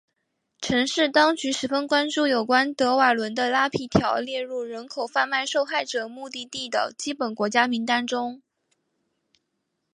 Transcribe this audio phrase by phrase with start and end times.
[0.61, 8.41] 城市当局十分关注有关德瓦伦的拉皮条列入人口贩卖受害者目的地的基本国家名单中。